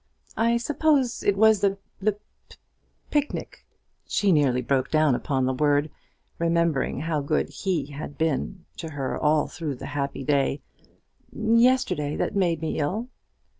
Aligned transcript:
"I 0.35 0.57
suppose 0.57 1.21
it 1.21 1.37
was 1.37 1.59
the 1.61 1.77
p 2.03 2.57
pic 3.11 3.33
nic" 3.35 3.67
she 4.07 4.31
nearly 4.31 4.63
broke 4.63 4.89
down 4.89 5.13
upon 5.13 5.45
the 5.45 5.53
word, 5.53 5.91
remembering 6.39 7.01
how 7.01 7.21
good 7.21 7.49
he 7.49 7.85
had 7.91 8.17
been 8.17 8.65
to 8.77 8.93
her 8.93 9.15
all 9.15 9.45
through 9.47 9.75
the 9.75 9.85
happy 9.93 10.23
day 10.23 10.59
"yesterday 11.31 12.15
that 12.15 12.35
made 12.35 12.63
me 12.63 12.79
ill." 12.79 13.09